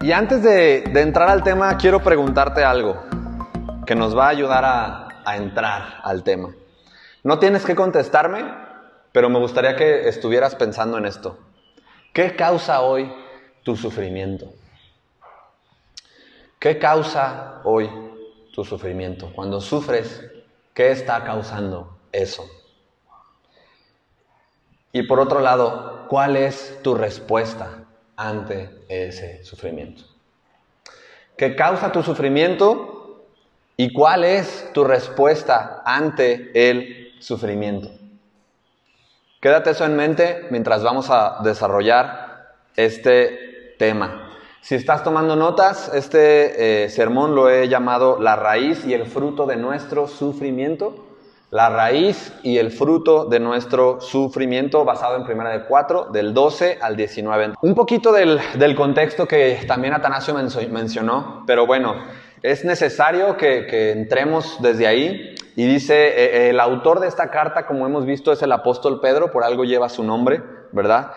[0.00, 3.02] Y antes de, entrar al tema, quiero preguntarte algo
[3.84, 6.54] que nos va a ayudar a entrar al tema.
[7.24, 8.44] No tienes que contestarme,
[9.10, 11.38] pero me gustaría que estuvieras pensando en esto.
[12.12, 13.12] ¿Qué causa hoy
[13.64, 14.52] tu sufrimiento?
[16.60, 17.90] ¿Qué causa hoy
[18.52, 19.32] tu sufrimiento?
[19.34, 20.24] Cuando sufres,
[20.74, 22.48] ¿qué está causando eso?
[24.92, 27.77] Y por otro lado, ¿cuál es tu respuesta
[28.18, 30.02] ante ese sufrimiento?
[31.36, 33.24] ¿Qué causa tu sufrimiento
[33.76, 37.88] y cuál es tu respuesta ante el sufrimiento?
[39.40, 44.28] Quédate eso en mente mientras vamos a desarrollar este tema.
[44.60, 49.46] Si estás tomando notas, este eh, sermón lo he llamado La raíz y el fruto
[49.46, 51.07] de nuestro sufrimiento.
[51.50, 56.78] La raíz y el fruto de nuestro sufrimiento, basado en Primera de 4, del 12
[56.82, 57.54] al 19.
[57.62, 61.94] Un poquito del, del contexto que también Atanasio mencionó, pero bueno,
[62.42, 65.34] es necesario que, que entremos desde ahí.
[65.56, 69.32] Y dice, eh, el autor de esta carta, como hemos visto, es el apóstol Pedro,
[69.32, 71.12] por algo lleva su nombre, ¿verdad?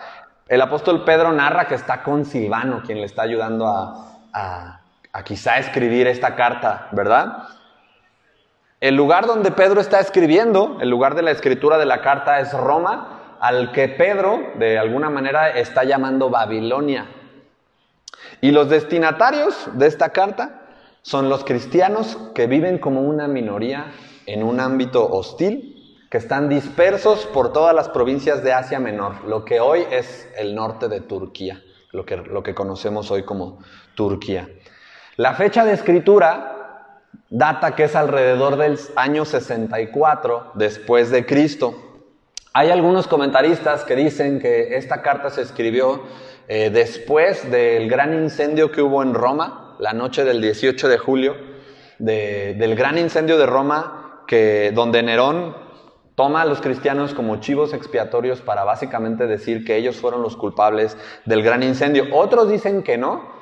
[0.48, 4.80] El apóstol Pedro narra que está con Silvano, quien le está ayudando a, a,
[5.12, 7.48] a quizá escribir esta carta, ¿verdad?
[8.82, 12.52] El lugar donde Pedro está escribiendo, el lugar de la escritura de la carta es
[12.52, 17.06] Roma, al que Pedro de alguna manera está llamando Babilonia.
[18.40, 20.62] Y los destinatarios de esta carta
[21.00, 23.92] son los cristianos que viven como una minoría
[24.26, 29.44] en un ámbito hostil, que están dispersos por todas las provincias de Asia Menor, lo
[29.44, 33.60] que hoy es el norte de Turquía, lo que, lo que conocemos hoy como
[33.94, 34.48] Turquía.
[35.18, 36.61] La fecha de escritura
[37.30, 41.74] data que es alrededor del año 64 después de Cristo.
[42.52, 46.02] Hay algunos comentaristas que dicen que esta carta se escribió
[46.48, 51.36] eh, después del gran incendio que hubo en Roma, la noche del 18 de julio,
[51.98, 55.56] de, del gran incendio de Roma, que, donde Nerón
[56.14, 60.96] toma a los cristianos como chivos expiatorios para básicamente decir que ellos fueron los culpables
[61.24, 62.14] del gran incendio.
[62.14, 63.40] Otros dicen que no.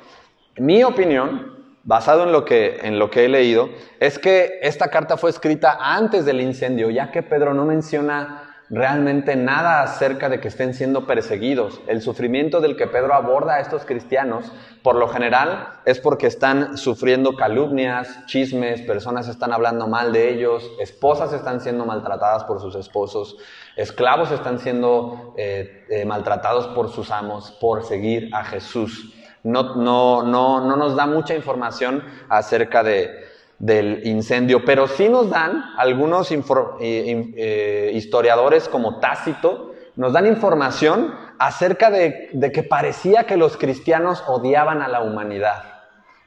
[0.55, 3.69] Mi opinión basado en lo, que, en lo que he leído,
[3.99, 9.35] es que esta carta fue escrita antes del incendio, ya que Pedro no menciona realmente
[9.35, 11.81] nada acerca de que estén siendo perseguidos.
[11.87, 14.49] El sufrimiento del que Pedro aborda a estos cristianos,
[14.81, 20.71] por lo general, es porque están sufriendo calumnias, chismes, personas están hablando mal de ellos,
[20.79, 23.35] esposas están siendo maltratadas por sus esposos,
[23.75, 29.13] esclavos están siendo eh, eh, maltratados por sus amos por seguir a Jesús
[29.43, 33.09] no, no, no, no nos da mucha información acerca de,
[33.61, 36.39] del incendio, pero sí nos dan algunos eh,
[36.79, 44.23] eh, historiadores como Tácito, nos dan información acerca de, de, que parecía que los cristianos
[44.27, 45.63] odiaban a la humanidad.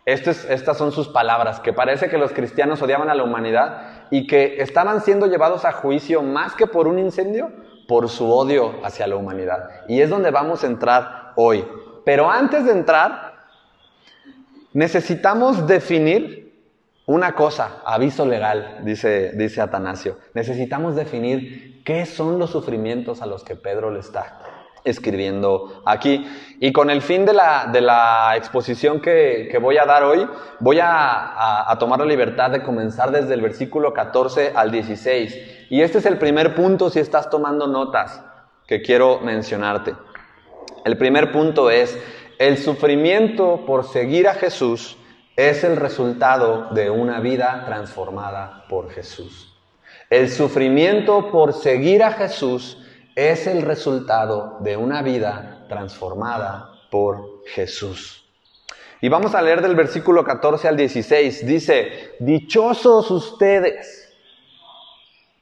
[0.05, 4.63] estas son sus palabras, que parece que los cristianos odiaban a la humanidad y que
[4.63, 7.51] estaban siendo llevados a juicio más que por un incendio,
[7.89, 9.71] por su odio hacia la humanidad.
[9.89, 11.65] Y es donde vamos a entrar hoy.
[12.05, 13.35] Pero antes de entrar,
[14.73, 16.45] necesitamos definir
[17.07, 20.19] una cosa, aviso legal, dice, dice Atanasio.
[20.33, 24.39] Necesitamos definir qué son los sufrimientos a los que Pedro le está
[24.85, 26.27] escribiendo aquí.
[26.61, 30.27] Y con el fin de la, de la exposición que, que, voy a dar hoy,
[30.61, 35.67] voy a, a, a, tomar la libertad de comenzar desde el versículo 14 al 16.
[35.71, 38.23] Y este es el primer punto si estás tomando notas
[38.67, 39.95] que quiero mencionarte.
[40.85, 41.99] El primer punto es,
[42.39, 44.99] el sufrimiento por seguir a Jesús
[45.37, 49.57] es el resultado de una vida transformada por Jesús.
[50.11, 52.79] El sufrimiento por seguir a Jesús
[53.15, 58.25] es el resultado de una vida transformada por Jesús.
[59.01, 61.47] Y vamos a leer del versículo 14 al 16.
[61.47, 64.13] Dice, dichosos ustedes.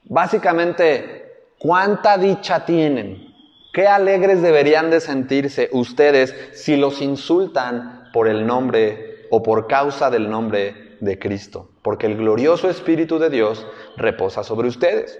[0.04, 3.31] Básicamente, ¿cuánta dicha tienen?
[3.72, 10.10] Qué alegres deberían de sentirse ustedes si los insultan por el nombre o por causa
[10.10, 13.66] del nombre de Cristo, porque el glorioso Espíritu de Dios
[13.96, 15.18] reposa sobre ustedes.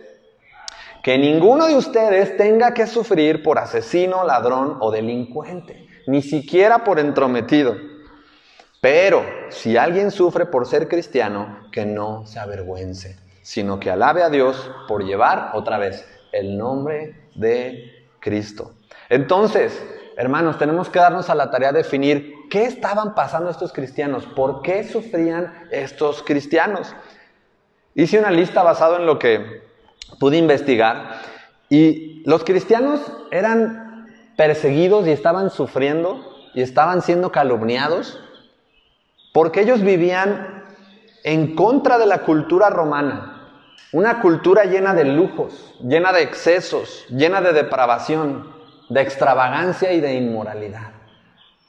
[1.03, 6.99] Que ninguno de ustedes tenga que sufrir por asesino, ladrón o delincuente, ni siquiera por
[6.99, 7.75] entrometido.
[8.83, 14.29] Pero si alguien sufre por ser cristiano, que no se avergüence, sino que alabe a
[14.29, 18.73] Dios por llevar otra vez el nombre de Cristo.
[19.11, 19.85] Entonces,
[20.17, 24.63] hermanos, tenemos que darnos a la tarea de definir qué estaban pasando estos cristianos, por
[24.63, 26.95] qué sufrían estos cristianos.
[27.95, 29.63] Hice una lista basada en lo que
[30.19, 31.21] pude investigar
[31.69, 38.19] y los cristianos eran perseguidos y estaban sufriendo y estaban siendo calumniados
[39.33, 40.65] porque ellos vivían
[41.25, 43.32] en contra de la cultura romana,
[43.93, 48.51] una cultura llena de lujos, llena de excesos, llena de depravación,
[48.89, 50.93] de extravagancia y de inmoralidad.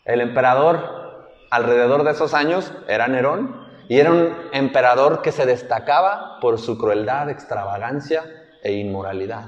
[0.05, 6.39] El emperador alrededor de esos años era Nerón y era un emperador que se destacaba
[6.39, 8.23] por su crueldad, extravagancia
[8.63, 9.45] e inmoralidad.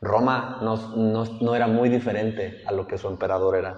[0.00, 3.76] Roma no, era muy diferente a lo que su emperador era.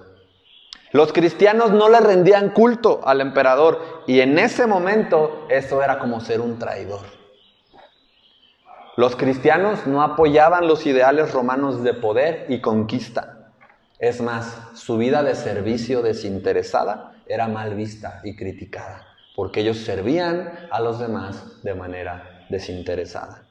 [0.92, 6.20] Los cristianos no le rendían culto al emperador y en ese momento eso era como
[6.20, 7.19] ser un traidor.
[8.96, 13.52] Los cristianos no apoyaban los ideales romanos de poder y conquista.
[13.98, 19.06] Es más, su vida de servicio desinteresada era mal vista y criticada,
[19.36, 23.44] porque ellos servían a los demás de manera desinteresada.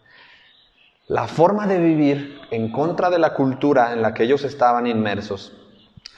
[1.08, 5.54] La forma de vivir en contra de la cultura en la que ellos estaban inmersos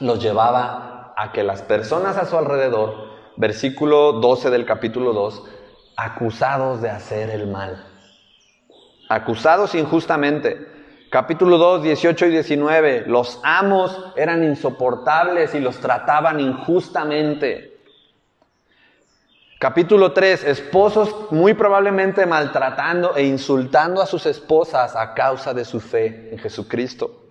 [0.00, 5.44] los llevaba a que las personas a su alrededor, versículo 12 del capítulo 2,
[5.96, 7.86] acusados de hacer el mal,
[9.14, 10.68] acusados injustamente.
[11.10, 17.76] Capítulo 2, 18 y 19, los amos eran insoportables y los trataban injustamente.
[19.58, 25.80] Capítulo 3, esposos muy probablemente maltratando e insultando a sus esposas a causa de su
[25.80, 27.22] fe en Jesucristo.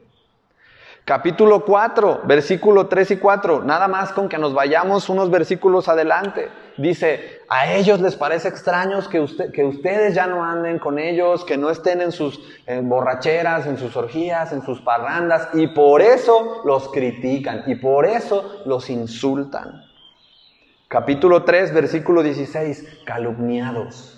[1.04, 6.50] Capítulo 4, versículo 3 y 4, nada más con que nos vayamos unos versículos adelante.
[6.82, 11.46] Dice, a ellos les parece extraño que, usted, que ustedes ya no anden con ellos,
[11.46, 12.40] que no estén en sus
[12.84, 18.64] borracheras, en sus orgías, en sus parrandas, y por eso los critican, y por eso
[18.66, 19.84] los insultan.
[20.88, 24.18] Capítulo 3, versículo 16, calumniados.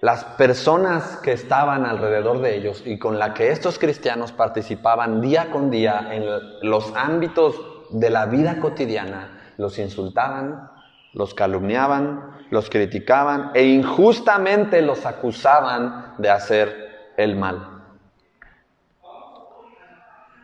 [0.00, 5.50] Las personas que estaban alrededor de ellos y con la que estos cristianos participaban día
[5.50, 6.24] con día en
[6.68, 7.54] los ámbitos
[7.92, 10.70] de la vida cotidiana, los insultaban,
[11.12, 17.82] los calumniaban, los criticaban e injustamente los acusaban de hacer el mal.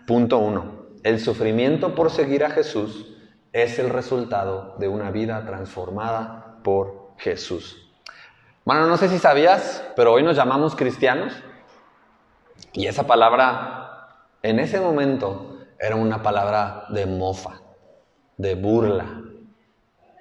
[0.06, 0.78] Punto uno.
[1.02, 3.14] El sufrimiento por seguir a Jesús
[3.52, 7.88] es el resultado de una vida transformada por Jesús.
[8.64, 11.32] Bueno, no sé si sabías, pero hoy nos llamamos cristianos
[12.72, 15.47] y esa palabra en ese momento
[15.78, 17.60] era una palabra de mofa,
[18.36, 19.06] de burla,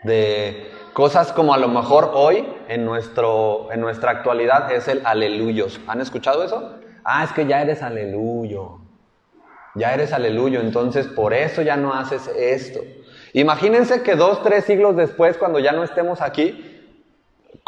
[0.03, 5.79] de cosas como a lo mejor hoy en, nuestro, en nuestra actualidad es el aleluyos.
[5.87, 6.75] ¿Han escuchado eso?
[7.03, 8.87] Ah, es que ya eres aleluyo
[9.77, 12.79] ya eres aleluyo, entonces por eso ya no haces esto.
[13.33, 16.76] Imagínense que dos, tres siglos después, cuando ya no estemos aquí,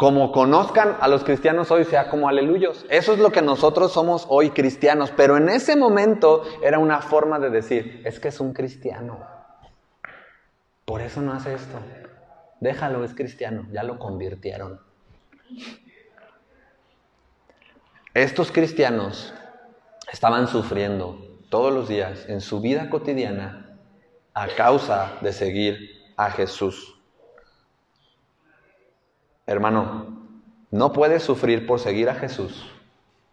[0.00, 2.86] como conozcan a los cristianos hoy, sea como aleluyos.
[2.88, 7.38] Eso es lo que nosotros somos hoy cristianos, pero en ese momento era una forma
[7.38, 9.18] de decir, es que es un cristiano.
[10.86, 11.78] Por eso no hace esto.
[12.60, 14.80] Déjalo, es cristiano, ya lo convirtieron.
[18.14, 19.34] Estos cristianos
[20.10, 21.18] estaban sufriendo
[21.50, 23.76] todos los días en su vida cotidiana
[24.32, 26.99] a causa de seguir a Jesús.
[29.50, 30.06] Hermano,
[30.70, 32.70] no puedes sufrir por seguir a Jesús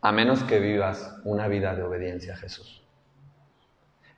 [0.02, 2.82] a menos que vivas una vida de obediencia a Jesús.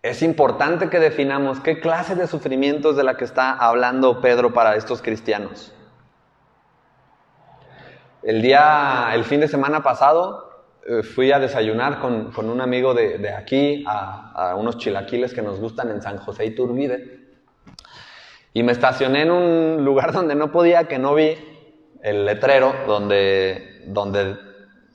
[0.02, 4.78] Es importante que definamos qué clase de sufrimientos de la que está hablando Pedro para
[4.78, 5.74] estos cristianos.
[8.24, 12.94] El día, el fin de semana pasado, eh, fui a desayunar con, con un amigo
[12.94, 17.28] de, de aquí a, unos chilaquiles que nos gustan en San José Iturbide.
[18.54, 21.36] Y me estacioné en un lugar donde no podía, que no vi
[22.02, 24.38] el letrero, donde, donde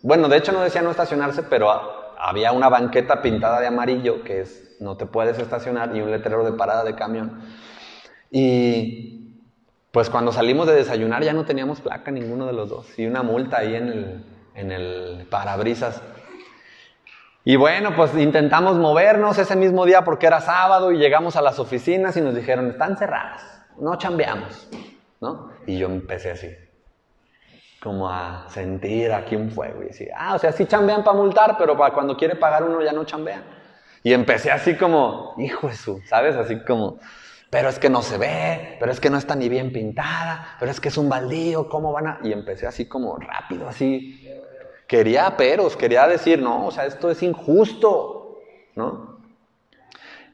[0.04, 1.70] bueno, de hecho no decía no estacionarse, pero
[2.18, 6.44] había una banqueta pintada de amarillo, que es no te puedes estacionar, y un letrero
[6.44, 7.40] de parada de camión.
[8.30, 9.40] Y
[9.90, 13.23] pues cuando salimos de desayunar ya no teníamos placa ninguno de los dos, y una
[13.23, 16.02] multa ahí en el, en el parabrisas.
[17.42, 21.58] Y bueno, pues intentamos movernos ese mismo día porque era sábado y llegamos a las
[21.58, 24.68] oficinas y nos dijeron, están cerradas, no chambeamos,
[25.23, 25.50] ¿no?
[25.66, 26.49] Y yo empecé así,
[27.84, 31.56] como a sentir aquí un fuego y decir, ah, o sea, sí chambean para multar,
[31.58, 33.44] pero para cuando quiere pagar uno ya no chambean.
[34.02, 36.34] Y empecé así como, hijo de su, ¿sabes?
[36.34, 36.98] Así como,
[37.50, 40.70] pero es que no se ve, pero es que no está ni bien pintada, pero
[40.70, 42.18] es que es un baldío, ¿cómo van a...?
[42.22, 44.26] Y empecé así como rápido, así,
[44.86, 48.38] Quería peros, quería decir, no, o sea, esto es injusto,
[48.74, 49.14] ¿no?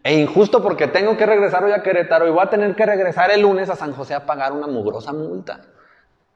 [0.02, 3.30] E injusto porque tengo que regresar hoy a Querétaro y voy a tener que regresar
[3.30, 5.60] el lunes a San José a pagar una mugrosa multa,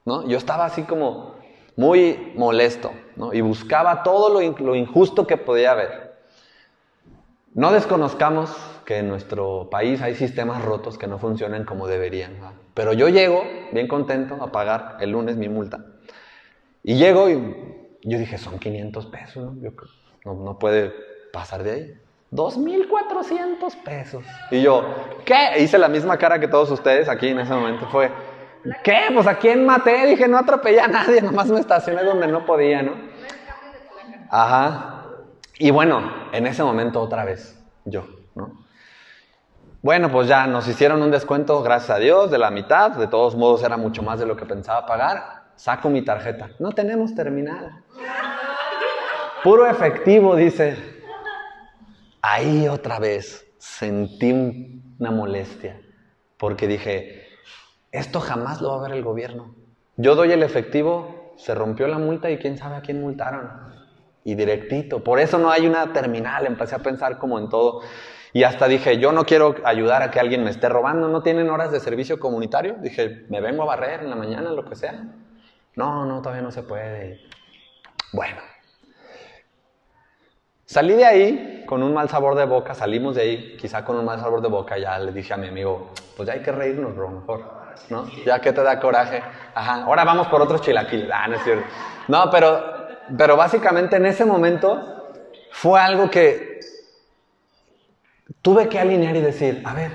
[0.04, 0.26] ¿no?
[0.26, 1.34] Yo estaba así como
[1.76, 3.32] muy molesto, ¿no?
[3.32, 6.14] Y buscaba todo lo, lo injusto que podía haber.
[7.54, 8.50] No desconozcamos
[8.84, 12.32] que en nuestro país hay sistemas rotos que no funcionan como deberían.
[12.75, 13.42] Pero yo llego
[13.73, 15.84] bien contento a pagar el lunes mi multa.
[16.82, 17.34] Y llego y
[18.02, 20.34] yo dije, son 500 pesos, ¿no?
[20.34, 20.92] no, puede
[21.32, 21.94] pasar de ahí.
[22.32, 24.25] 2.400 pesos.
[24.50, 24.84] Y yo,
[25.25, 25.61] ¿qué?
[25.61, 27.87] Hice la misma cara que todos ustedes aquí en ese momento.
[27.87, 28.11] Fue,
[28.83, 28.99] ¿qué?
[29.12, 30.06] Pues a quién maté.
[30.06, 32.92] Dije, no atropellé a nadie, nomás me estacioné donde no podía, ¿no?
[34.30, 35.04] Ajá.
[35.59, 38.64] Y bueno, en ese momento otra vez, yo, ¿no?
[39.83, 42.92] Bueno, pues ya nos hicieron un descuento, gracias a Dios, de la mitad.
[42.92, 45.44] De todos modos era mucho más de lo que pensaba pagar.
[45.56, 46.49] Saco mi tarjeta.
[46.59, 47.85] No tenemos terminal.
[49.42, 50.76] Puro efectivo, dice.
[52.23, 54.33] Ahí otra vez sentí
[54.99, 55.78] una molestia.
[56.38, 57.24] Porque dije,
[57.95, 59.55] esto jamás lo va a ver el gobierno.
[59.97, 63.49] Yo doy el efectivo, se rompió la multa y quién sabe a quién multaron.
[64.25, 65.05] Y directito.
[65.05, 66.47] Por eso no hay una terminal.
[66.47, 67.83] Empecé a pensar como en todo.
[68.33, 71.51] Y hasta dije, yo no quiero ayudar a que alguien me esté robando, no tienen
[71.51, 72.75] horas de servicio comunitario.
[72.81, 75.05] Dije, me vengo a barrer en la mañana, lo que sea.
[75.77, 77.21] No, no, todavía no se puede.
[78.13, 78.53] Bueno.
[80.66, 84.04] Salí de ahí con un mal sabor de boca, salimos de ahí quizá con un
[84.04, 86.94] mal sabor de boca, ya le dije a mi amigo, pues ya hay que reírnos,
[86.94, 87.44] bro, mejor,
[87.90, 88.09] ¿no?
[88.25, 89.23] Ya que te da coraje.
[89.54, 91.11] Ajá, ahora vamos por otros chilaquiles.
[91.12, 91.64] Ah, no es cierto.
[92.09, 92.62] No, pero,
[93.16, 95.11] pero básicamente en ese momento
[95.50, 96.54] fue algo que
[98.44, 99.92] Tuve que alinear y decir, a ver,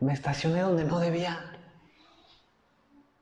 [0.00, 1.38] me estacioné donde no debía.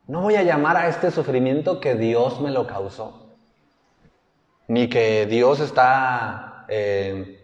[0.07, 3.37] No voy a llamar a este sufrimiento que Dios me lo causó.
[4.69, 7.39] Ni que Dios está, eh,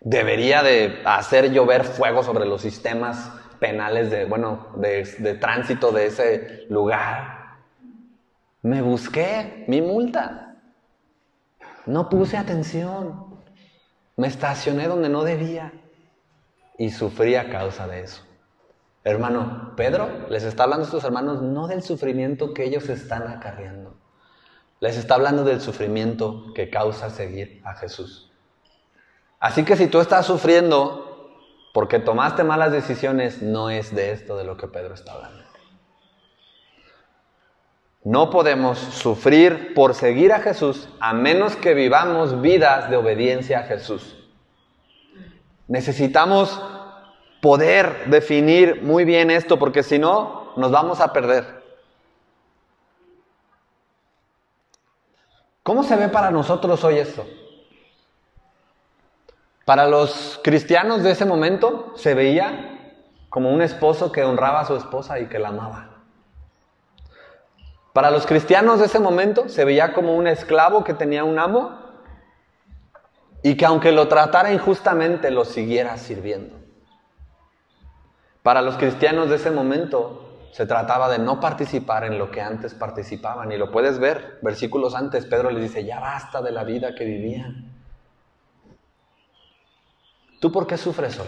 [0.00, 6.06] debería de hacer llover fuego sobre los sistemas penales de, bueno, de, de tránsito de
[6.06, 7.58] ese lugar.
[8.62, 10.56] Me busqué mi multa.
[11.86, 13.38] No puse atención.
[14.16, 15.72] Me estacioné donde no debía
[16.76, 18.22] y sufrí a causa de eso.
[19.04, 23.96] Hermano, Pedro les está hablando a estos hermanos no del sufrimiento que ellos están acarreando.
[24.80, 28.30] Les está hablando del sufrimiento que causa seguir a Jesús.
[29.40, 31.32] Así que si tú estás sufriendo
[31.72, 35.44] porque tomaste malas decisiones, no es de esto de lo que Pedro está hablando.
[38.04, 43.62] No podemos sufrir por seguir a Jesús a menos que vivamos vidas de obediencia a
[43.62, 44.14] Jesús.
[45.68, 46.60] Necesitamos
[47.40, 51.63] poder definir muy bien esto porque si no, nos vamos a perder.
[55.64, 57.26] ¿Cómo se ve para nosotros hoy esto?
[59.64, 62.98] Para los cristianos de ese momento se veía
[63.30, 65.88] como un esposo que honraba a su esposa y que la amaba.
[67.94, 71.78] Para los cristianos de ese momento se veía como un esclavo que tenía un amo
[73.42, 76.56] y que aunque lo tratara injustamente, lo siguiera sirviendo.
[78.42, 82.74] Para los cristianos de ese momento se trataba de no participar en lo que antes
[82.74, 83.50] participaban.
[83.50, 87.04] Y lo puedes ver, versículos antes, Pedro les dice, ya basta de la vida que
[87.04, 87.72] vivían.
[90.38, 91.26] ¿Tú por qué sufres hoy?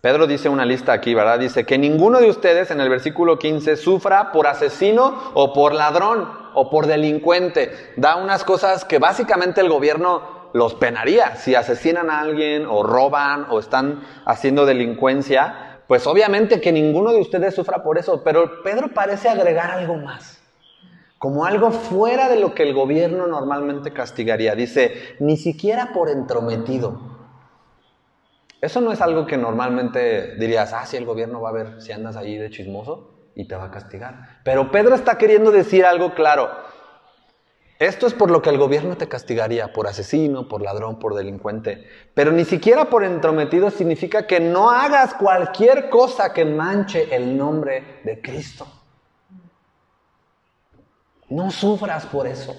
[0.00, 1.38] Pedro dice una lista aquí, ¿verdad?
[1.38, 6.28] Dice que ninguno de ustedes en el versículo 15 sufra por asesino o por ladrón
[6.54, 7.92] o por delincuente.
[7.96, 11.36] Da unas cosas que básicamente el gobierno los penaría.
[11.36, 17.20] Si asesinan a alguien o roban o están haciendo delincuencia, pues obviamente que ninguno de
[17.20, 18.22] ustedes sufra por eso.
[18.24, 20.40] Pero Pedro parece agregar algo más.
[21.18, 24.54] Como algo fuera de lo que el gobierno normalmente castigaría.
[24.54, 27.12] Dice, ni siquiera por entrometido.
[28.60, 31.92] Eso no es algo que normalmente dirías, ah, si el gobierno va a ver si
[31.92, 34.40] andas allí de chismoso y te va a castigar.
[34.44, 36.48] Pero Pedro está queriendo decir algo claro.
[37.82, 41.84] Esto es por lo que el gobierno te castigaría, por asesino, por ladrón, por delincuente.
[42.14, 48.00] Pero ni siquiera por entrometido significa que no hagas cualquier cosa que manche el nombre
[48.04, 48.68] de Cristo.
[51.28, 52.54] No sufras por eso.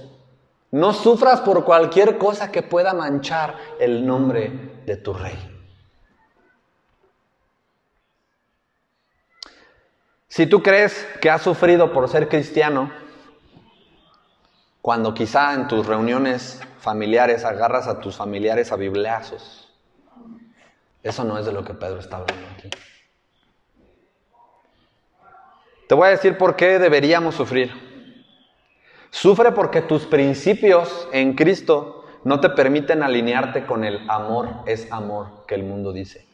[0.72, 5.40] No sufras por cualquier cosa que pueda manchar el nombre de tu rey.
[10.28, 13.03] Si tú crees que has sufrido por ser cristiano,
[14.84, 19.74] cuando quizá en tus reuniones familiares agarras a tus familiares a bibliazos,
[21.02, 22.70] eso no es de lo que Pedro está hablando aquí.
[25.88, 27.72] Te voy a decir por qué deberíamos sufrir.
[29.10, 35.46] Sufre porque tus principios en Cristo no te permiten alinearte con el amor es amor
[35.48, 36.28] que el mundo dice.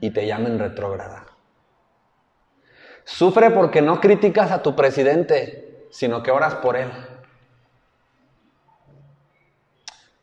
[0.00, 1.26] Y te llamen retrógrada.
[3.04, 6.90] Sufre porque no criticas a tu presidente, sino que oras por él.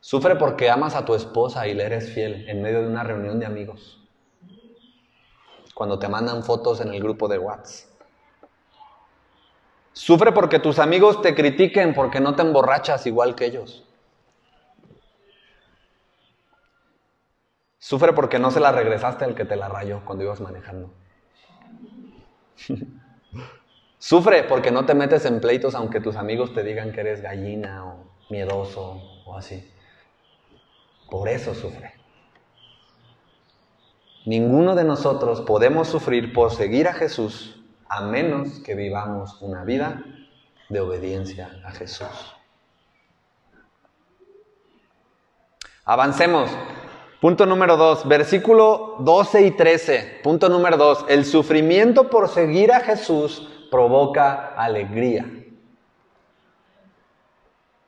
[0.10, 3.39] Sufre porque amas a tu esposa y le eres fiel en medio de una reunión
[3.39, 4.01] de amigos.
[5.75, 7.92] Cuando te mandan fotos en el grupo de WhatsApp.
[9.94, 13.86] Sufre porque tus amigos te critiquen porque no te emborrachas igual que ellos.
[17.78, 20.92] Sufre porque no se la regresaste al que te la rayó cuando ibas manejando.
[24.00, 27.86] Sufre porque no te metes en pleitos aunque tus amigos te digan que eres gallina
[27.86, 29.72] o miedoso o así.
[31.10, 31.94] Por eso sufre.
[34.25, 40.04] Ninguno de nosotros podemos sufrir por seguir a Jesús a menos que vivamos una vida
[40.70, 42.08] de obediencia a Jesús.
[45.86, 46.51] Avancemos.
[47.20, 50.20] Punto número 2, versículo 12 y 13.
[50.24, 55.38] Punto número 2, el sufrimiento por seguir a Jesús provoca alegría.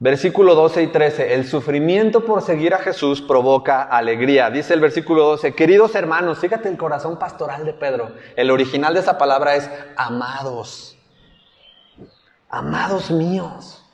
[0.04, 4.50] Versículo 12 y 13, el sufrimiento por seguir a Jesús provoca alegría.
[4.50, 8.16] Dice el versículo 12, queridos hermanos, fíjate el corazón pastoral de Pedro.
[8.36, 10.98] El original de esa palabra es amados.
[12.50, 13.86] Amados míos,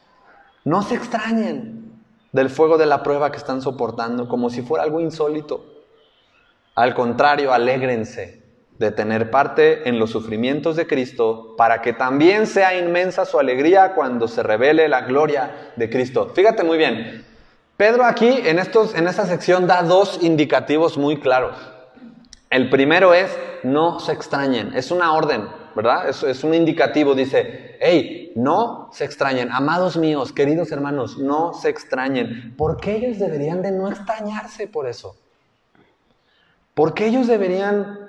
[0.63, 5.01] no se extrañen del fuego de la prueba que están soportando, como si fuera algo
[5.01, 5.65] insólito.
[6.73, 8.46] Al contrario, alégrense
[8.79, 13.93] de tener parte en los sufrimientos de Cristo, para que también sea inmensa su alegría
[13.93, 16.31] cuando se revele la gloria de Cristo.
[16.33, 17.25] Fíjate muy bien,
[17.75, 21.55] Pedro aquí en, estos, en esta sección da dos indicativos muy claros.
[22.49, 25.47] El primero es, no se extrañen, es una orden.
[25.77, 26.09] ¿verdad?
[26.09, 31.69] Es, es un indicativo, dice, hey, no se extrañen, amados míos, queridos hermanos, no se
[31.69, 32.55] extrañen.
[32.57, 35.15] ¿Por qué ellos deberían de no extrañarse por eso?
[36.73, 38.06] ¿Por qué ellos deberían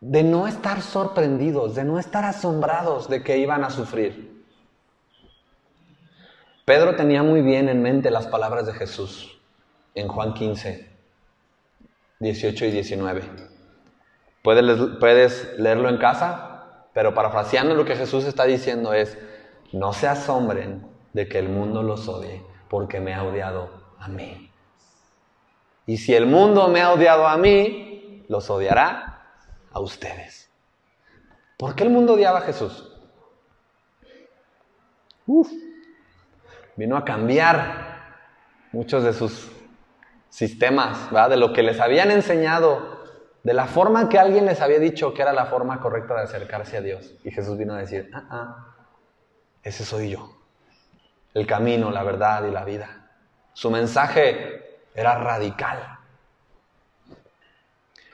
[0.00, 4.44] de no estar sorprendidos, de no estar asombrados de que iban a sufrir?
[6.64, 9.40] Pedro tenía muy bien en mente las palabras de Jesús
[9.94, 10.88] en Juan 15,
[12.20, 13.22] 18 y 19.
[14.42, 19.18] Puedes, leerlo en casa, pero parafraseando lo que Jesús está diciendo es,
[19.72, 24.50] no se asombren de que el mundo los odie, porque me ha odiado a mí.
[25.86, 29.19] Y si el mundo me ha odiado a mí, los odiará
[29.72, 30.50] a ustedes.
[31.56, 32.86] ¿Por qué el mundo odiaba a Jesús?
[36.76, 38.16] vino a cambiar
[38.72, 39.48] muchos de sus
[40.28, 43.00] sistemas, de lo que les habían enseñado
[43.42, 46.76] de la forma que alguien les había dicho que era la forma correcta de acercarse
[46.76, 47.14] a Dios.
[47.24, 48.74] Y Jesús vino a decir, ah, ah,
[49.62, 50.36] ese soy yo.
[51.32, 53.10] El camino, la verdad y la vida.
[53.52, 55.99] Su mensaje era radical.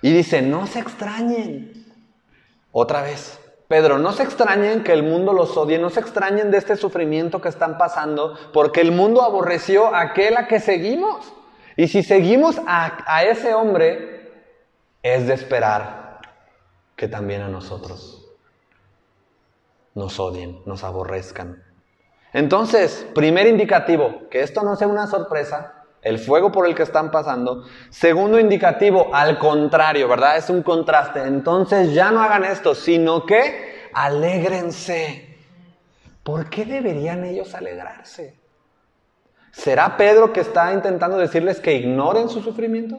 [0.06, 1.84] Y dice, no se extrañen.
[2.70, 6.58] Otra vez, Pedro, no se extrañen que el mundo los odie, no se extrañen de
[6.58, 11.32] este sufrimiento que están pasando, porque el mundo aborreció a aquel a que seguimos.
[11.76, 14.30] Y si seguimos a, a ese hombre,
[15.02, 16.20] es de esperar
[16.94, 18.30] que también a nosotros
[19.96, 21.64] nos odien, nos aborrezcan.
[22.32, 27.10] Entonces, primer indicativo, que esto no sea una sorpresa, el fuego por el que están
[27.10, 27.64] pasando.
[27.90, 30.36] Segundo indicativo, al contrario, ¿verdad?
[30.36, 31.22] Es un contraste.
[31.22, 35.36] Entonces ya no hagan esto, sino que alégrense.
[36.22, 38.38] ¿Por qué deberían ellos alegrarse?
[39.52, 42.98] ¿Será Pedro que está intentando decirles que ignoren su sufrimiento?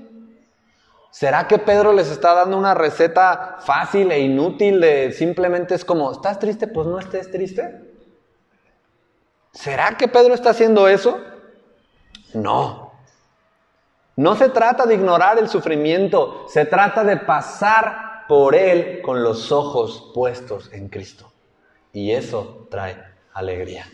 [1.11, 6.11] ¿Será que Pedro les está dando una receta fácil e inútil de simplemente es como,
[6.11, 6.67] ¿estás triste?
[6.67, 7.87] Pues no estés triste.
[9.51, 11.19] ¿Será que Pedro está haciendo eso?
[12.33, 12.86] No.
[14.17, 19.51] No se trata de ignorar el sufrimiento, se trata de pasar por él con los
[19.51, 21.31] ojos puestos en Cristo.
[21.93, 22.97] Y eso trae
[23.33, 23.85] alegría.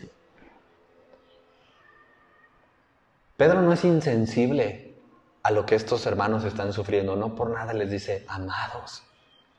[3.36, 4.94] Pedro no es insensible
[5.42, 7.16] a lo que estos hermanos están sufriendo.
[7.16, 9.02] No por nada les dice, amados,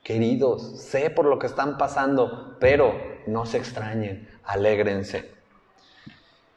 [0.02, 5.32] queridos, sé por lo que están pasando, pero no se extrañen, alégrense.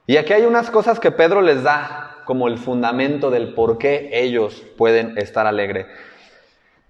[0.06, 4.10] Y aquí hay unas cosas que Pedro les da como el fundamento del por qué
[4.12, 5.86] ellos pueden estar alegres.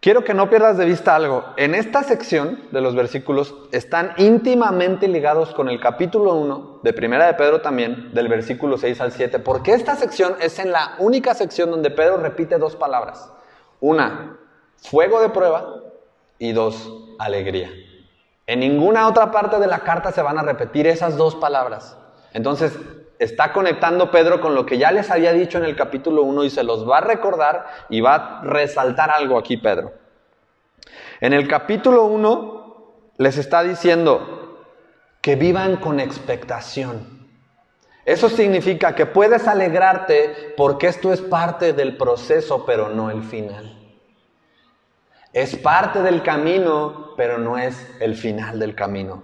[0.00, 1.44] Quiero que no pierdas de vista algo.
[1.56, 7.28] En esta sección de los versículos están íntimamente ligados con el capítulo 1 de Primera
[7.28, 11.34] de Pedro también, del versículo 6 al 7, porque esta sección es en la única
[11.34, 13.32] sección donde Pedro repite dos palabras.
[13.78, 14.40] Una,
[14.78, 15.72] fuego de prueba
[16.40, 17.70] y dos, alegría.
[18.48, 21.96] En ninguna otra parte de la carta se van a repetir esas dos palabras.
[22.32, 22.76] Entonces,
[23.18, 26.50] está conectando Pedro con lo que ya les había dicho en el capítulo 1 y
[26.50, 29.92] se los va a recordar y va a resaltar algo aquí Pedro.
[31.20, 32.58] En el capítulo 1
[33.18, 34.64] les está diciendo
[35.20, 37.28] que vivan con expectación.
[38.04, 43.76] Eso significa que puedes alegrarte porque esto es parte del proceso, pero no el final.
[45.32, 49.22] Es parte del camino, pero no es el final del camino.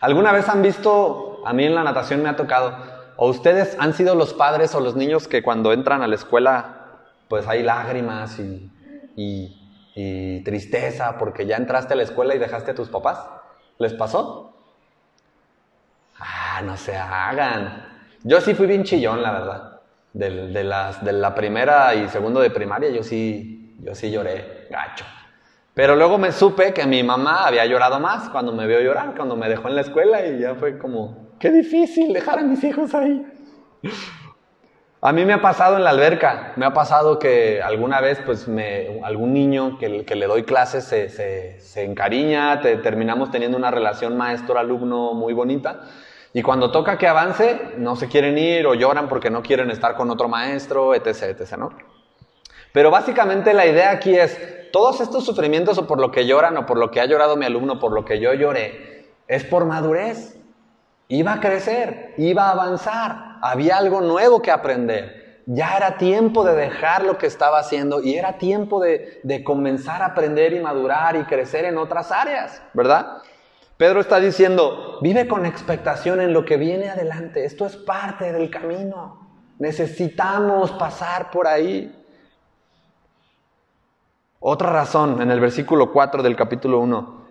[0.00, 2.76] ¿Alguna vez han visto, a mí en la natación me ha tocado,
[3.16, 7.00] o ustedes han sido los padres o los niños que cuando entran a la escuela,
[7.28, 8.70] pues hay lágrimas y,
[9.94, 13.18] y tristeza porque ya entraste a la escuela y dejaste a tus papás?
[13.78, 14.54] ¿Les pasó?
[16.18, 17.84] Ah, no se hagan.
[18.22, 19.80] Yo sí fui bien chillón, la verdad.
[20.12, 25.06] De, las, de la primera y segundo de primaria, yo sí, yo sí lloré, gacho.
[25.74, 29.36] Pero luego me supe que mi mamá había llorado más cuando me vio llorar, cuando
[29.36, 32.94] me dejó en la escuela y ya fue como, qué difícil dejar a mis hijos
[32.94, 33.26] ahí.
[35.00, 38.46] A mí me ha pasado en la alberca, me ha pasado que alguna vez, pues,
[38.46, 43.58] me, algún niño que, que le doy clases se, se, se encariña, te, terminamos teniendo
[43.58, 45.80] una relación maestro-alumno muy bonita.
[46.32, 49.96] Y cuando toca que avance, no se quieren ir o lloran porque no quieren estar
[49.96, 51.70] con otro maestro, etc., etc., ¿no?
[52.72, 56.66] Pero básicamente la idea aquí es, todos estos sufrimientos o por lo que lloran o
[56.66, 60.38] por lo que ha llorado mi alumno, por lo que yo lloré, es por madurez.
[61.12, 65.42] Iba a crecer, iba a avanzar, había algo nuevo que aprender.
[65.44, 70.00] Ya era tiempo de dejar lo que estaba haciendo y era tiempo de, de comenzar
[70.00, 73.18] a aprender y madurar y crecer en otras áreas, ¿verdad?
[73.76, 77.44] Pedro está diciendo, vive con expectación en lo que viene adelante.
[77.44, 79.28] Esto es parte del camino.
[79.58, 81.94] Necesitamos pasar por ahí.
[84.40, 87.22] Otra razón, en el versículo 4 del capítulo 1,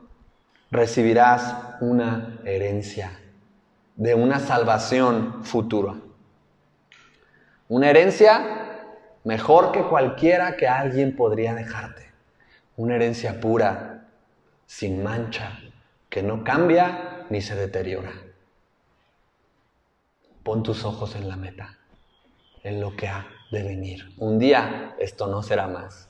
[0.70, 3.21] recibirás una herencia
[3.96, 5.96] de una salvación futura.
[7.68, 8.88] Una herencia
[9.24, 12.12] mejor que cualquiera que alguien podría dejarte.
[12.78, 14.10] Una herencia pura,
[14.66, 15.60] sin mancha,
[16.10, 18.12] que no cambia ni se deteriora.
[20.44, 21.78] Pon tus ojos en la meta,
[22.64, 24.14] en lo que ha de venir.
[24.18, 26.10] Un día esto no será más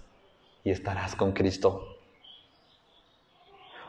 [0.64, 1.91] y estarás con Cristo.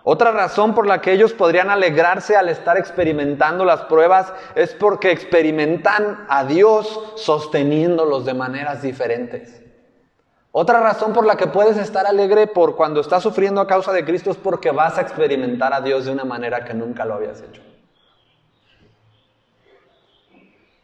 [0.05, 5.13] Otra razón por la que ellos podrían alegrarse al estar experimentando las pruebas es porque
[5.13, 9.63] experimentan a Dios sosteniéndolos de maneras diferentes.
[10.51, 14.05] Otra razón por la que puedes estar alegre por cuando estás sufriendo a causa de
[14.05, 17.41] Cristo es porque vas a experimentar a Dios de una manera que nunca lo habías
[17.41, 17.63] hecho.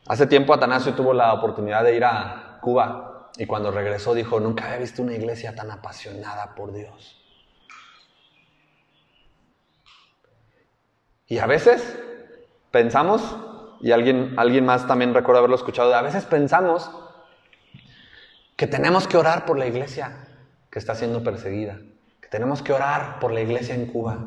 [0.07, 4.65] Hace tiempo Atanasio tuvo la oportunidad de ir a Cuba y cuando regresó dijo, nunca
[4.65, 7.28] había visto una iglesia tan apasionada por Dios.
[11.29, 11.99] Y a veces
[12.71, 13.37] pensamos,
[13.81, 16.91] y alguien, alguien más también recuerda haberlo escuchado, a veces pensamos
[18.57, 20.27] que tenemos que orar por la iglesia
[20.71, 21.79] que está siendo perseguida,
[22.21, 24.19] que tenemos que orar por la iglesia en Cuba,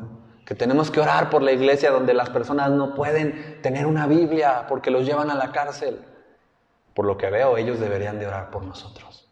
[0.46, 4.66] que tenemos que orar por la iglesia donde las personas no pueden tener una Biblia
[4.68, 6.00] porque los llevan a la cárcel.
[6.94, 9.28] Por lo que veo, ellos deberían de orar por nosotros.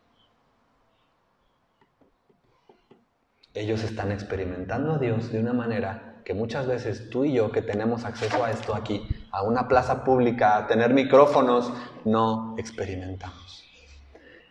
[3.54, 8.04] Ellos están experimentando a Dios de una manera muchas veces tú y yo que tenemos
[8.04, 11.72] acceso a esto aquí, a una plaza pública, a tener micrófonos,
[12.04, 13.64] no experimentamos.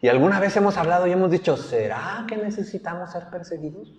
[0.01, 3.91] Y alguna vez hemos hablado y hemos dicho, ¿será que necesitamos ser perseguidos?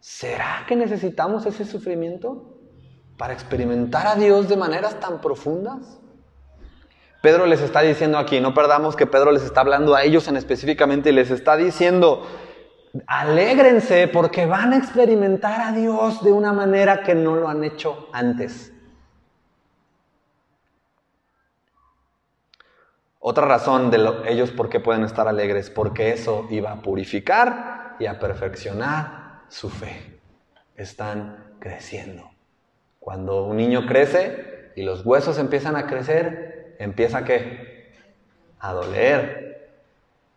[0.00, 2.58] ¿Será que necesitamos ese sufrimiento
[3.16, 5.98] para experimentar a Dios de maneras tan profundas?
[7.22, 10.36] Pedro les está diciendo aquí, no perdamos que Pedro les está hablando a ellos en
[10.36, 12.26] específicamente y les está diciendo,
[13.06, 18.08] alégrense porque van a experimentar a Dios de una manera que no lo han hecho
[18.12, 18.72] antes.
[23.26, 28.04] Otra razón de ellos por qué pueden estar alegres, porque eso iba a purificar y
[28.04, 30.20] a perfeccionar su fe.
[30.76, 32.30] Están creciendo.
[33.00, 37.94] Cuando un niño crece y los huesos empiezan a crecer, empieza qué?
[38.58, 39.72] A doler.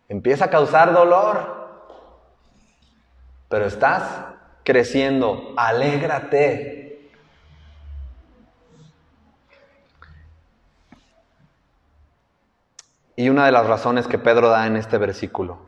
[0.08, 1.67] Empieza a causar dolor.
[3.48, 4.26] Pero estás
[4.64, 6.88] creciendo, alégrate,
[13.18, 15.58] Y una de las razones que Pedro da en este versículo,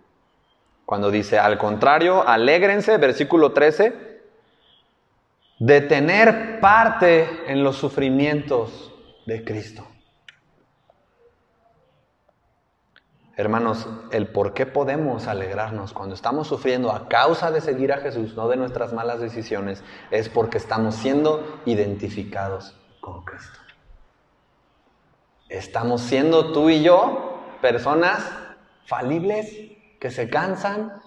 [0.86, 4.22] cuando dice, al contrario, alégrense, versículo 13,
[5.58, 8.94] de tener parte en los sufrimientos
[9.26, 9.84] de Cristo.
[13.36, 18.34] Hermanos, el por qué podemos alegrarnos cuando estamos sufriendo a causa de seguir a Jesús,
[18.34, 23.58] no de nuestras malas decisiones, es porque estamos siendo identificados con Cristo.
[25.48, 28.30] Estamos siendo tú y yo personas
[28.86, 29.56] falibles
[30.00, 31.00] que se cansan,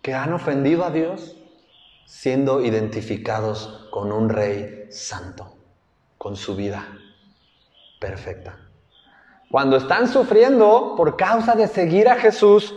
[0.00, 1.36] que han ofendido a Dios.
[2.04, 5.56] siendo identificados con un rey santo,
[6.18, 6.86] con su vida
[8.02, 8.58] perfecta.
[9.48, 12.74] Cuando están sufriendo por causa de seguir a Jesús,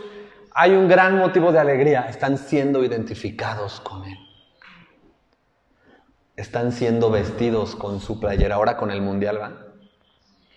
[0.53, 2.01] hay un gran motivo de alegría.
[2.01, 4.17] Están siendo identificados con Él.
[6.35, 8.55] Están siendo vestidos con su playera.
[8.55, 9.53] Ahora con el Mundial, ¿va?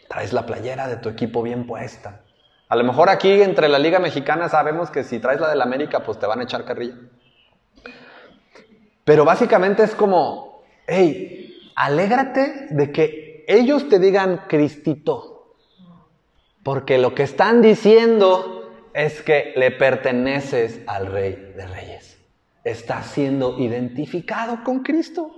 [0.08, 2.20] Traes la playera de tu equipo bien puesta.
[2.68, 6.00] A lo mejor aquí entre la Liga Mexicana sabemos que si traes la del América,
[6.00, 6.96] pues te van a echar carrilla.
[9.04, 13.17] Pero básicamente es como, hey, alégrate de que
[13.48, 15.56] ellos te digan Cristito.
[16.62, 22.22] Porque lo que están diciendo es que le perteneces al Rey de Reyes.
[22.62, 25.34] Estás siendo identificado con Cristo.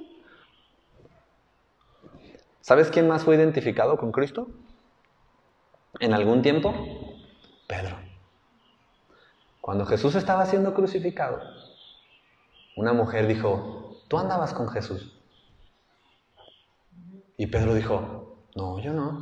[2.61, 4.49] ¿Sabes quién más fue identificado con Cristo?
[6.01, 6.75] En algún tiempo,
[7.69, 7.97] Pedro.
[9.61, 11.41] Cuando Jesús estaba siendo crucificado,
[12.77, 15.20] una mujer dijo, tú andabas con Jesús.
[17.41, 19.19] Y Pedro dijo, no, yo no.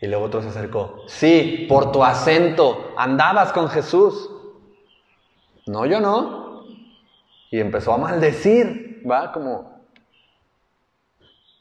[0.00, 4.30] Y luego otro se acercó, sí, por tu acento, andabas con Jesús.
[5.66, 6.64] No, yo no.
[7.50, 9.30] Y empezó a maldecir, ¿va?
[9.30, 9.82] Como...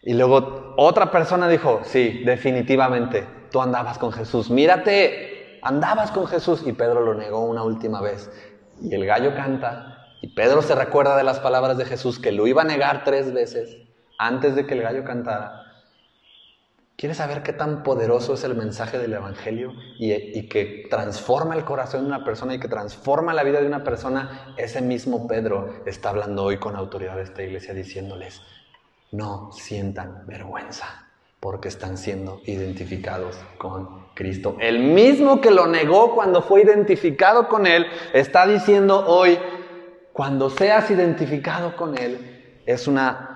[0.04, 4.50] Y luego otra persona dijo, sí, definitivamente, tú andabas con Jesús.
[4.50, 6.64] Mírate, andabas con Jesús.
[6.66, 8.32] Y Pedro lo negó una última vez.
[8.82, 12.48] Y el gallo canta y Pedro se recuerda de las palabras de Jesús que lo
[12.48, 13.89] iba a negar tres veces
[14.20, 15.64] antes de que el gallo cantara.
[16.96, 22.02] ¿Quieres saber qué tan poderoso es el mensaje del Evangelio y, que transforma el corazón
[22.02, 24.54] de una persona y que transforma la vida de una persona?
[24.58, 28.42] Ese mismo Pedro está hablando hoy con autoridad de esta iglesia diciéndoles,
[29.14, 31.08] no sientan vergüenza
[31.40, 34.58] porque están siendo identificados con Cristo.
[34.60, 39.40] El mismo que lo negó cuando fue identificado con Él está diciendo hoy,
[40.12, 43.29] cuando seas identificado con Él, es una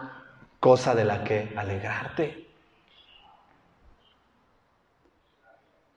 [0.64, 2.48] cosa de la que alegrarte.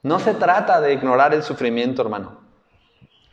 [0.03, 2.41] No se trata de ignorar el sufrimiento, hermano,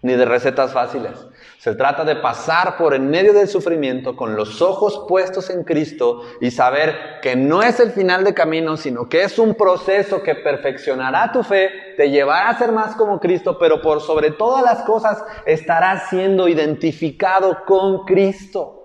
[0.04, 1.26] ni de recetas fáciles.
[1.58, 6.22] Se trata de pasar por en medio del sufrimiento con los ojos puestos en Cristo
[6.39, 10.36] y saber que no es el final de camino, sino que es un proceso que
[10.36, 14.84] perfeccionará tu fe, te llevará a ser más como Cristo, pero por sobre todas las
[14.84, 18.83] cosas estarás siendo identificado con Cristo.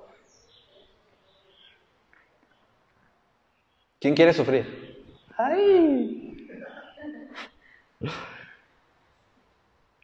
[4.00, 5.04] ¿Quién quiere sufrir?
[5.36, 6.46] ¡Ay!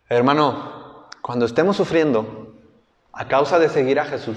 [0.09, 2.55] Hermano, cuando estemos sufriendo,
[3.13, 4.37] a causa de seguir a Jesús,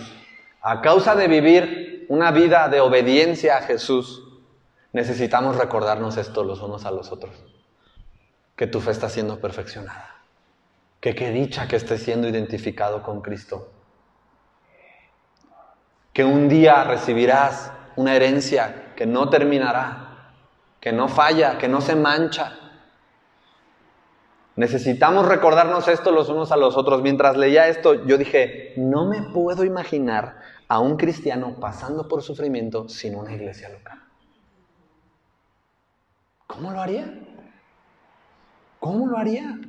[0.62, 4.24] a causa de vivir una vida de obediencia a Jesús,
[4.94, 7.36] necesitamos recordarnos esto los unos a los otros.
[8.56, 10.16] Que tu fe está siendo perfeccionada.
[11.00, 13.72] Que qué dicha que estés siendo identificado con Cristo.
[16.14, 20.34] Que un día recibirás una herencia que no terminará,
[20.82, 22.68] que no falla, que no se mancha,
[24.58, 27.04] Necesitamos recordarnos esto los unos a los otros.
[27.04, 32.90] Mientras leía esto, yo dije, no me puedo imaginar a un cristiano pasando por sufrimiento
[32.90, 34.02] sin una iglesia local.
[36.48, 37.20] ¿Cómo lo haría?
[38.80, 39.60] ¿Cómo lo haría?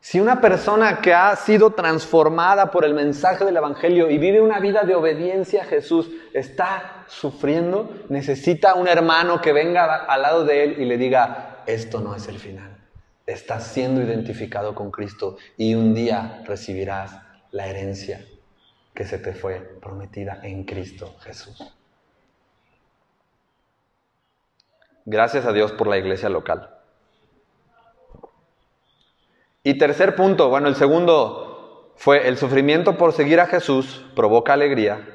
[0.00, 4.58] Si una persona que ha sido transformada por el mensaje del Evangelio y vive una
[4.58, 10.64] vida de obediencia a Jesús está sufriendo, necesita un hermano que venga al lado de
[10.64, 12.80] él y le diga, esto no es el final
[13.32, 17.20] estás siendo identificado con Cristo y un día recibirás
[17.52, 18.24] la herencia
[18.94, 21.74] que se te fue prometida en Cristo Jesús.
[25.04, 26.79] Gracias a Dios por la iglesia local.
[29.62, 35.06] Y tercer punto, bueno, el segundo fue el sufrimiento por seguir a Jesús provoca alegría.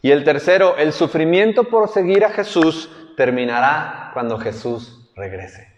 [0.00, 5.68] Y el tercero, el sufrimiento por seguir a Jesús terminará cuando Jesús regrese.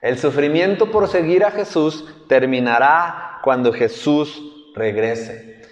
[0.00, 5.62] El sufrimiento por seguir a Jesús terminará cuando Jesús regrese.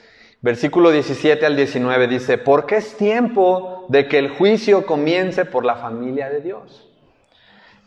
[0.43, 5.77] Versículo 17 al 19 dice, porque es tiempo de que el juicio comience por la
[5.77, 6.86] familia de Dios.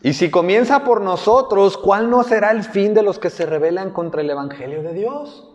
[0.01, 3.91] Y si comienza por nosotros, ¿cuál no será el fin de los que se rebelan
[3.91, 5.45] contra el Evangelio de Dios?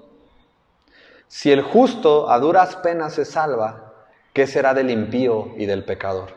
[1.29, 3.95] Si el justo a duras penas se salva,
[4.35, 6.35] ¿qué será del impío y del pecador?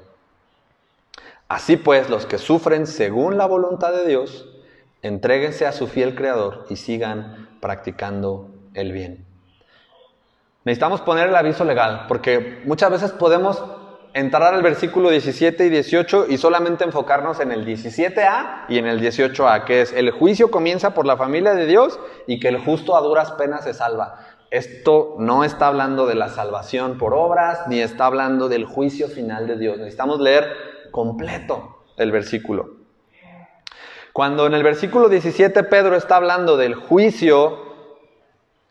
[1.49, 4.47] Así pues, los que sufren según la voluntad de Dios,
[5.01, 9.25] entréguense a su fiel Creador y sigan practicando el bien.
[10.63, 13.63] Necesitamos poner el aviso legal, porque muchas veces podemos
[14.17, 18.99] entrar al versículo 17 y 18 y solamente enfocarnos en el 17a y en el
[18.99, 22.97] 18a, que es el juicio comienza por la familia de Dios y que el justo
[22.97, 24.19] a duras penas se salva.
[24.49, 29.45] esto no está hablando de la salvación por obras, ni está hablando del juicio final
[29.45, 29.77] de Dios.
[29.77, 30.51] Necesitamos leer
[30.89, 32.77] completo el versículo.
[34.13, 37.66] Cuando en el versículo 17 Pedro está hablando del juicio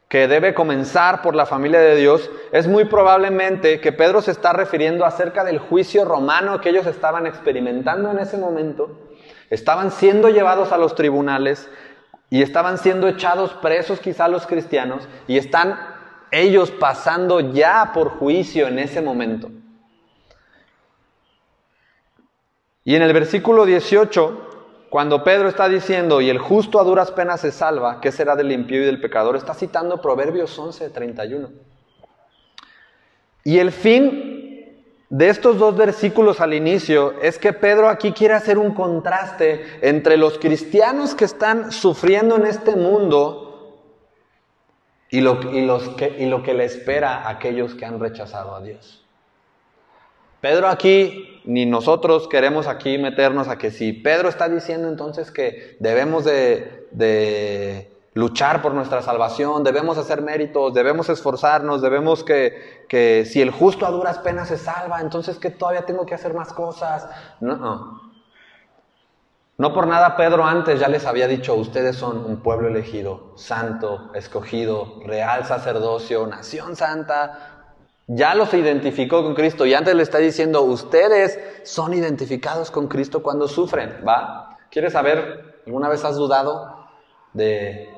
[0.09, 4.53] que debe comenzar por la familia de Dios, es muy probablemente que Pedro se está
[4.53, 9.01] refiriendo acerca del juicio romano que ellos estaban experimentando en ese momento.
[9.51, 11.69] Estaban siendo llevados a los tribunales
[12.31, 15.77] y estaban siendo echados presos quizá los cristianos y están
[16.31, 19.51] ellos pasando ya por juicio en ese momento.
[22.85, 24.46] Y en el versículo 18
[24.97, 28.51] cuando Pedro está diciendo, y el justo a duras penas se salva, ¿qué será del
[28.51, 29.37] impío y del pecador?
[29.37, 31.51] Está citando Proverbios 11, 31.
[33.45, 38.57] Y el fin de estos dos versículos al inicio es que Pedro aquí quiere hacer
[38.57, 43.83] un contraste entre los cristianos que están sufriendo en este mundo
[45.11, 49.05] y lo, los y lo que le espera a aquellos que han rechazado a Dios.
[50.41, 55.77] Pedro aquí, ni nosotros queremos aquí meternos a que si Pedro está diciendo entonces que
[55.81, 63.43] debemos de, luchar por nuestra salvación, debemos hacer méritos, debemos esforzarnos, debemos que, que, si
[63.43, 67.09] el justo a duras penas se salva, entonces que todavía tengo que hacer más cosas.
[67.41, 68.07] No.
[69.59, 74.11] No por nada Pedro antes ya les había dicho, ustedes son un pueblo elegido, santo,
[74.15, 77.56] escogido, real sacerdocio, nación santa,
[78.07, 83.23] ya los identificó con Cristo y antes le está diciendo, ustedes son identificados con Cristo
[83.23, 84.59] cuando sufren, ¿va?
[84.71, 86.87] ¿Quieres saber, alguna vez has dudado
[87.33, 87.89] de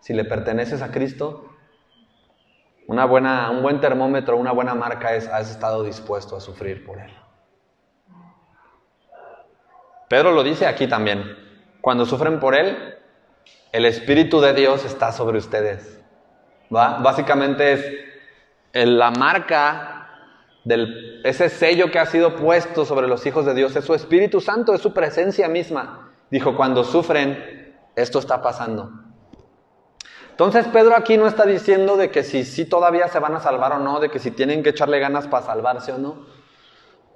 [0.00, 1.50] si le perteneces a Cristo?
[2.86, 7.00] Una buena, un buen termómetro, una buena marca es, has estado dispuesto a sufrir por
[7.00, 7.12] Él.
[10.08, 11.24] Pedro lo dice aquí también,
[11.80, 12.94] cuando sufren por Él,
[13.72, 16.00] el Espíritu de Dios está sobre ustedes.
[16.74, 16.98] ¿va?
[16.98, 17.84] Básicamente es,
[18.84, 20.08] la marca
[20.64, 24.40] del ese sello que ha sido puesto sobre los hijos de Dios es su Espíritu
[24.40, 26.12] Santo, es su presencia misma.
[26.30, 28.90] Dijo, cuando sufren, esto está pasando.
[30.30, 33.72] Entonces Pedro aquí no está diciendo de que si sí todavía se van a salvar
[33.72, 36.26] o no, de que si tienen que echarle ganas para salvarse o no.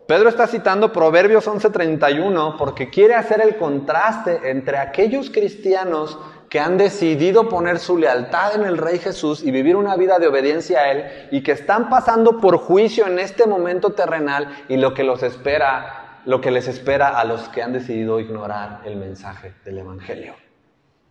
[0.06, 6.18] Pedro está citando Proverbios 11:31 porque quiere hacer el contraste entre aquellos cristianos
[6.50, 10.26] que han decidido poner su lealtad en el Rey Jesús y vivir una vida de
[10.26, 14.92] obediencia a Él y que están pasando por juicio en este momento terrenal y lo
[14.92, 19.54] que los espera, lo que les espera a los que han decidido ignorar el mensaje
[19.64, 20.34] del Evangelio.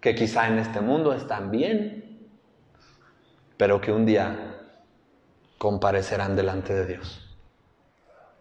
[0.02, 2.28] Que quizá en este mundo están bien,
[3.56, 4.58] pero que un día
[5.58, 7.39] comparecerán delante de Dios.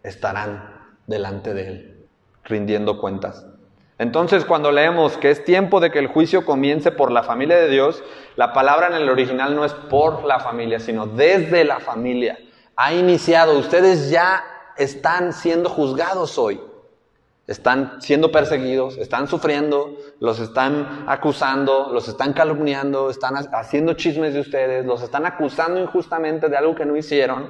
[0.02, 2.06] Estarán delante de Él,
[2.42, 3.46] rindiendo cuentas.
[3.98, 7.68] Entonces, cuando leemos que es tiempo de que el juicio comience por la familia de
[7.68, 8.02] Dios,
[8.36, 12.38] la palabra en el original no es por la familia, sino desde la familia.
[12.76, 14.44] Ha iniciado, ustedes ya
[14.76, 16.60] están siendo juzgados hoy.
[17.48, 24.40] Están siendo perseguidos, están sufriendo, los están acusando, los están calumniando, están haciendo chismes de
[24.40, 27.48] ustedes, los están acusando injustamente de algo que no hicieron.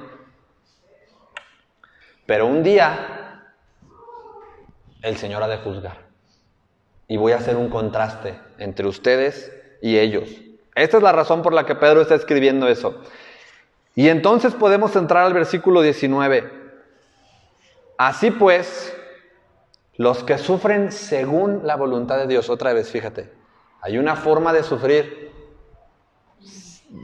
[2.25, 3.43] Pero un día
[5.03, 6.08] el Señor ha de juzgar
[7.09, 10.29] y voy a hacer un contraste entre ustedes y ellos.
[10.75, 13.01] Esta es la razón por la que Pedro está escribiendo eso.
[13.95, 16.49] Y entonces podemos entrar al versículo 19.
[17.97, 18.95] Así pues,
[19.97, 23.33] los que sufren según la voluntad de Dios, otra vez, fíjate,
[23.81, 25.31] hay una forma de sufrir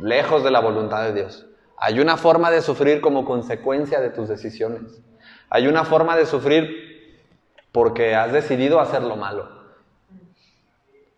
[0.02, 1.48] lejos de la voluntad de Dios.
[1.78, 5.02] Hay una forma de sufrir como consecuencia de tus decisiones.
[5.50, 7.20] Hay una forma de sufrir
[7.72, 9.65] porque has decidido hacer lo malo.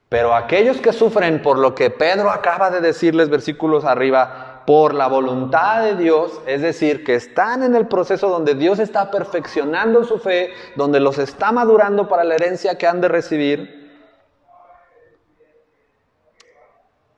[0.09, 5.07] Pero aquellos que sufren por lo que Pedro acaba de decirles versículos arriba, por la
[5.07, 10.19] voluntad de Dios, es decir, que están en el proceso donde Dios está perfeccionando su
[10.19, 13.77] fe, donde los está madurando para la herencia que han de recibir,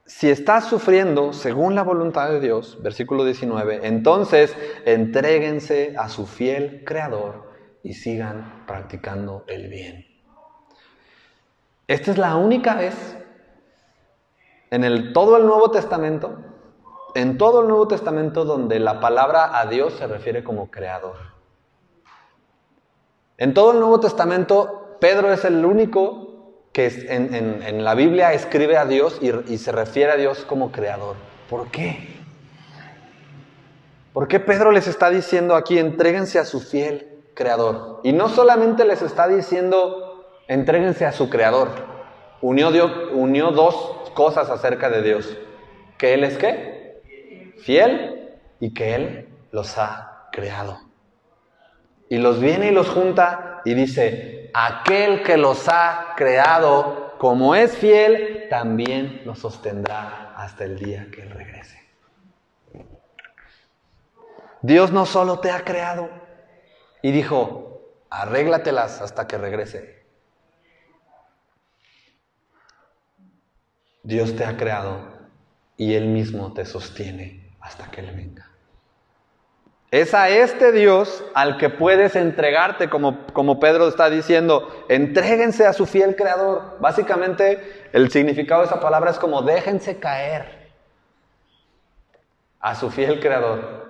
[0.05, 4.55] si estás sufriendo según la voluntad de Dios, versículo 19, entonces
[4.85, 7.51] entréguense a su fiel Creador
[7.83, 10.08] y sigan practicando el bien.
[11.89, 12.93] Esta es la única vez
[14.69, 16.37] en el, todo el Nuevo Testamento,
[17.15, 21.15] en todo el Nuevo Testamento donde la palabra a Dios se refiere como creador.
[23.39, 28.85] En todo el Nuevo Testamento, Pedro es el único que en, la Biblia escribe a
[28.85, 31.15] Dios y, se refiere a Dios como creador.
[31.49, 32.19] ¿Por qué?
[34.13, 37.99] ¿Por qué Pedro les está diciendo aquí, entréguense a su fiel creador?
[38.03, 40.08] Y no solamente les está diciendo,
[40.49, 41.69] Entréguense a su creador.
[42.41, 45.37] Unió, dos cosas acerca de Dios.
[45.99, 46.39] ¿Que Él es
[47.59, 50.81] fiel y que Él los ha creado.
[52.09, 57.77] Y los viene y los junta y dice, aquel que los ha creado, como es
[57.77, 61.77] fiel, también los sostendrá hasta el día que Él regrese.
[64.63, 66.09] Dios no solo te ha creado
[67.03, 69.98] y dijo, arréglatelas hasta que regrese.
[74.09, 75.01] Dios te ha creado
[75.77, 78.49] y Él mismo te sostiene hasta que Él venga.
[79.91, 85.73] Es a este Dios al que puedes entregarte, como, como Pedro está diciendo, entréguense a
[85.73, 86.77] su fiel creador.
[86.79, 90.71] Básicamente el significado de esa palabra es como déjense caer
[92.59, 93.89] a su fiel creador.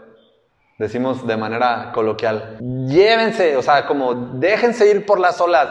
[0.78, 5.70] Decimos de manera coloquial, llévense, o sea, como déjense ir por las olas,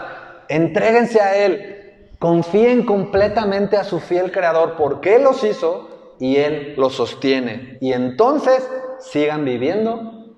[0.48, 1.77] entréguense a Él,
[2.18, 7.78] confíen completamente a su fiel creador porque Él los hizo y Él los sostiene.
[7.80, 8.68] Y entonces
[9.00, 10.34] sigan viviendo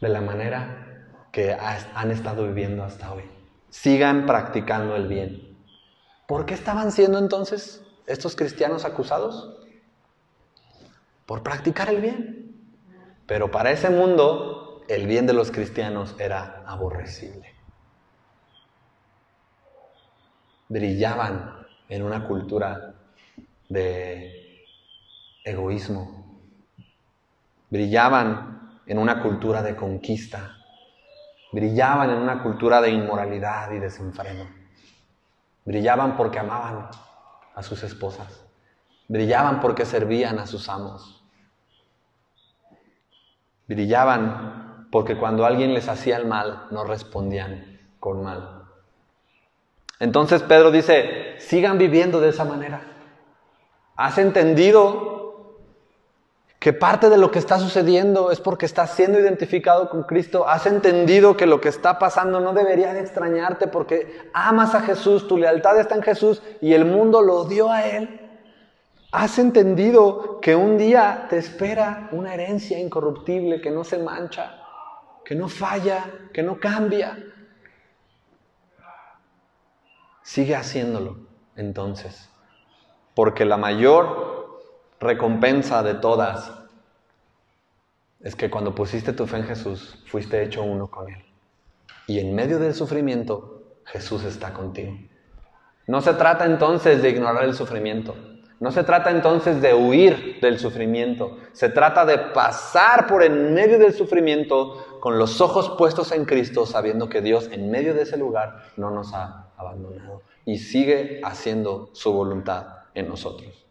[0.00, 0.86] de la manera
[1.32, 3.24] que han estado viviendo hasta hoy.
[3.70, 5.56] Sigan practicando el bien.
[6.26, 9.58] ¿Por qué estaban siendo entonces estos cristianos acusados?
[11.26, 12.56] Por practicar el bien.
[13.26, 17.54] Pero para ese mundo el bien de los cristianos era aborrecible.
[20.68, 22.94] Brillaban en una cultura
[23.68, 24.66] de
[25.44, 26.40] egoísmo.
[27.70, 28.56] Brillaban
[28.86, 30.56] en una cultura de conquista,
[31.52, 34.48] brillaban en una cultura de inmoralidad y desenfreno.
[35.64, 36.88] Brillaban porque amaban
[37.54, 38.44] a sus esposas,
[39.08, 41.24] brillaban porque servían a sus amos.
[43.66, 48.55] Brillaban porque cuando alguien les hacía el mal, no respondían con mal.
[49.98, 52.82] Entonces Pedro dice, sigan viviendo de esa manera.
[53.96, 55.16] ¿Has entendido
[56.58, 60.66] que parte de lo que está sucediendo es porque estás siendo identificado con Cristo, has
[60.66, 65.38] entendido que lo que está pasando no debería de extrañarte porque amas a Jesús, tu
[65.38, 68.20] lealtad está en Jesús y el mundo lo dio a Él.
[69.12, 74.58] Has entendido que un día te espera una herencia incorruptible que no se mancha,
[75.24, 77.16] que no falla, que no cambia.
[80.26, 81.18] Sigue haciéndolo
[81.54, 82.28] entonces,
[83.14, 84.60] porque la mayor
[84.98, 86.52] recompensa de todas
[88.18, 91.24] es que cuando pusiste tu fe en Jesús, fuiste hecho uno con Él.
[92.08, 94.98] Y en medio del sufrimiento, Jesús está contigo.
[95.86, 98.16] No se trata entonces de ignorar el sufrimiento.
[98.58, 101.38] No se trata entonces de huir del sufrimiento.
[101.52, 106.66] Se trata de pasar por en medio del sufrimiento con los ojos puestos en Cristo,
[106.66, 111.90] sabiendo que Dios en medio de ese lugar no nos ha abandonado y sigue haciendo
[111.92, 113.66] su voluntad en nosotros.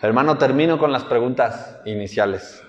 [0.00, 2.62] Hermano, termino con las preguntas iniciales.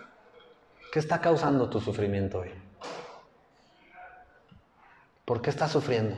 [0.92, 2.52] ¿Qué está causando tu sufrimiento hoy?
[5.26, 6.18] ¿Por qué estás sufriendo?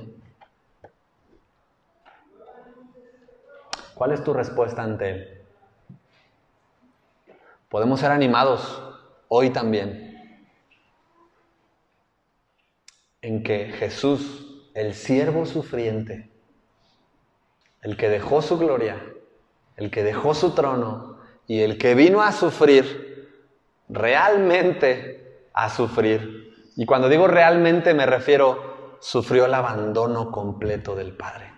[3.94, 5.42] ¿Cuál es tu respuesta ante él?
[7.70, 8.82] Podemos ser animados
[9.30, 10.15] hoy también
[13.26, 14.46] en que Jesús,
[14.76, 16.30] el siervo sufriente,
[17.82, 19.04] el que dejó su gloria,
[19.78, 21.18] el que dejó su trono
[21.48, 23.32] y el que vino a sufrir,
[23.90, 26.70] realmente a sufrir.
[26.76, 31.52] Y cuando digo realmente me refiero, sufrió el abandono completo del Padre.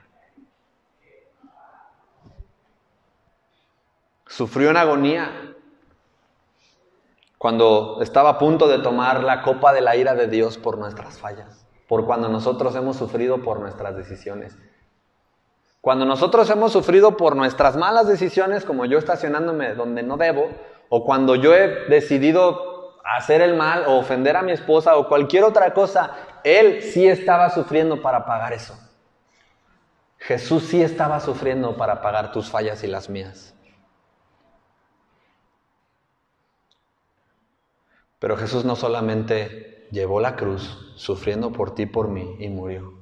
[4.25, 5.53] Sufrió en agonía
[7.47, 11.17] cuando estaba a punto de tomar la copa de la ira de Dios por nuestras
[11.17, 14.57] fallas, por cuando nosotros hemos sufrido por nuestras decisiones.
[15.79, 20.49] Cuando nosotros hemos sufrido por nuestras malas decisiones, como yo estacionándome donde no debo,
[20.89, 25.45] o cuando yo he decidido hacer el mal o ofender a mi esposa o cualquier
[25.45, 28.77] otra cosa, Él sí estaba sufriendo para pagar eso.
[30.17, 33.56] Jesús sí estaba sufriendo para pagar tus fallas y las mías.
[38.19, 42.97] Pero Jesús no solamente llevó la cruz sufriendo por ti por mí y murió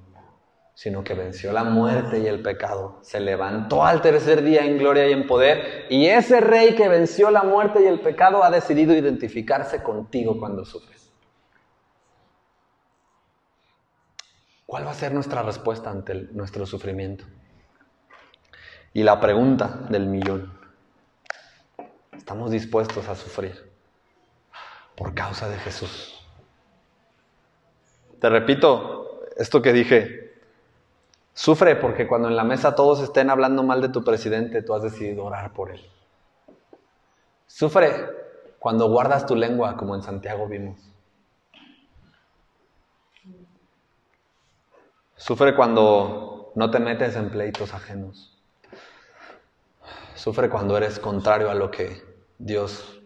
[0.75, 2.99] sino que venció la muerte y el pecado.
[3.01, 5.87] Se levantó al tercer día en gloria y en poder.
[5.89, 10.65] Y ese rey que venció la muerte y el pecado ha decidido identificarse contigo cuando
[10.65, 11.09] sufres.
[14.65, 17.23] ¿Cuál va a ser nuestra respuesta ante nuestro sufrimiento?
[18.93, 20.59] Y la pregunta del millón.
[22.17, 23.74] ¿Estamos dispuestos a sufrir
[24.95, 26.19] por causa de Jesús?
[28.19, 30.25] Te repito esto que dije
[31.35, 34.81] Sufre porque cuando en la mesa todos estén hablando mal de tu presidente, tú has
[34.81, 35.81] decidido orar por él.
[37.45, 38.07] Sufre
[38.57, 40.79] cuando guardas tu lengua, como en Santiago vimos.
[45.17, 48.41] Sufre cuando no te metes en pleitos ajenos.
[50.15, 52.01] Sufre cuando eres contrario a lo que
[52.37, 53.01] Dios,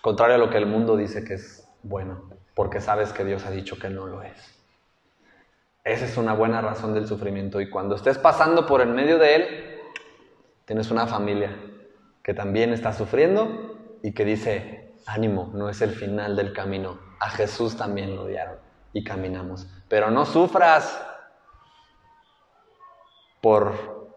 [0.00, 3.50] contrario a lo que el mundo dice que es bueno, porque sabes que Dios ha
[3.50, 4.58] dicho que no lo es.
[5.84, 7.60] Esa es una buena razón del sufrimiento.
[7.60, 9.80] Y cuando estés pasando por el medio de él,
[10.66, 11.56] tienes una familia
[12.22, 16.98] que también está sufriendo y que dice, ánimo, no es el final del camino.
[17.20, 18.56] A Jesús también lo odiaron
[18.92, 19.66] y caminamos.
[19.88, 21.02] Pero no sufras
[23.40, 24.08] por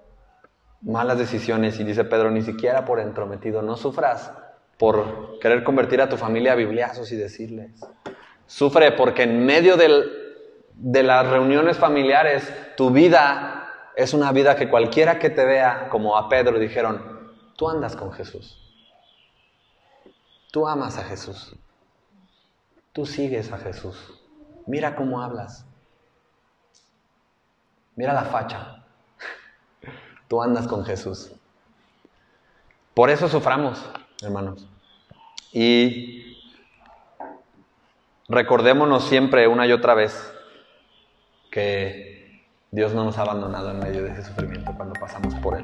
[0.82, 4.34] malas decisiones y dice Pedro, ni siquiera por entrometido, no sufras
[4.82, 7.70] por querer convertir a tu familia a bibliazos y decirles.
[8.48, 15.20] Sufre porque en medio de las reuniones familiares tu vida es una vida que cualquiera
[15.20, 18.58] que te vea, como a Pedro dijeron, tú andas con Jesús.
[20.52, 21.56] Tú amas a Jesús.
[22.92, 24.20] Tú sigues a Jesús.
[24.66, 25.64] Mira cómo hablas.
[27.96, 28.84] Mira la facha.
[30.28, 31.32] Tú andas con Jesús.
[32.96, 33.80] Por eso suframos,
[34.24, 34.71] hermanos.
[35.54, 36.38] Y
[38.30, 40.34] recordémonos siempre una y otra vez
[41.52, 42.42] que
[42.72, 45.64] Dios no nos ha abandonado en medio de ese sufrimiento cuando pasamos por él.